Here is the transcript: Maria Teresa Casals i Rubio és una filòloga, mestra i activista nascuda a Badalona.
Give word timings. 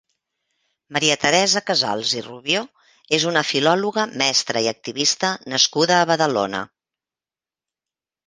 Maria 0.95 1.15
Teresa 1.23 1.61
Casals 1.65 2.13
i 2.15 2.21
Rubio 2.27 2.63
és 3.19 3.27
una 3.31 3.43
filòloga, 3.49 4.05
mestra 4.21 4.65
i 4.67 4.69
activista 4.73 5.31
nascuda 5.55 5.99
a 5.99 6.07
Badalona. 6.13 6.63